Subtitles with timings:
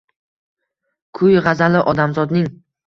[1.21, 2.55] Kuy, g’azali odamzodning